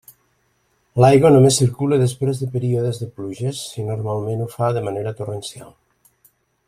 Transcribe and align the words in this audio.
L'aigua 1.03 1.31
només 1.35 1.59
circula 1.61 1.99
després 2.03 2.41
de 2.43 2.49
períodes 2.55 3.01
de 3.03 3.09
pluges, 3.19 3.61
i 3.83 3.87
normalment 3.91 4.43
ho 4.47 4.49
fa 4.55 4.71
de 4.79 4.85
manera 4.89 5.15
torrencial. 5.21 5.71